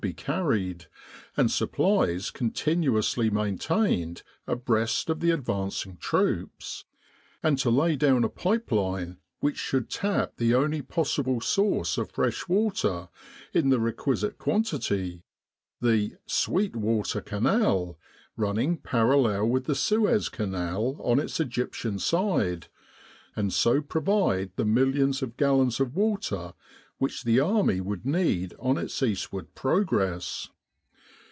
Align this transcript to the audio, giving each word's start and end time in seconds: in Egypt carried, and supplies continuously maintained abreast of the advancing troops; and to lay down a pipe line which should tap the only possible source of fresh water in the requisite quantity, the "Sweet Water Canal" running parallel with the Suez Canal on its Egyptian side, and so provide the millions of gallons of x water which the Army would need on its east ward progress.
in 0.03 0.07
Egypt 0.07 0.23
carried, 0.25 0.85
and 1.37 1.51
supplies 1.51 2.31
continuously 2.31 3.29
maintained 3.29 4.23
abreast 4.47 5.11
of 5.11 5.19
the 5.19 5.29
advancing 5.29 5.95
troops; 5.97 6.85
and 7.43 7.59
to 7.59 7.69
lay 7.69 7.95
down 7.95 8.23
a 8.23 8.29
pipe 8.29 8.71
line 8.71 9.19
which 9.41 9.57
should 9.57 9.91
tap 9.91 10.37
the 10.37 10.55
only 10.55 10.81
possible 10.81 11.39
source 11.39 11.99
of 11.99 12.09
fresh 12.09 12.47
water 12.47 13.09
in 13.53 13.69
the 13.69 13.79
requisite 13.79 14.39
quantity, 14.39 15.21
the 15.81 16.15
"Sweet 16.25 16.75
Water 16.75 17.21
Canal" 17.21 17.99
running 18.45 18.77
parallel 18.77 19.49
with 19.49 19.65
the 19.65 19.75
Suez 19.75 20.29
Canal 20.29 20.95
on 21.03 21.19
its 21.19 21.39
Egyptian 21.39 21.99
side, 21.99 22.69
and 23.35 23.53
so 23.53 23.83
provide 23.83 24.49
the 24.55 24.65
millions 24.65 25.21
of 25.21 25.37
gallons 25.37 25.79
of 25.79 25.89
x 25.89 25.95
water 25.95 26.53
which 26.97 27.23
the 27.23 27.39
Army 27.39 27.81
would 27.81 28.05
need 28.05 28.53
on 28.59 28.77
its 28.77 29.01
east 29.01 29.33
ward 29.33 29.55
progress. 29.55 30.49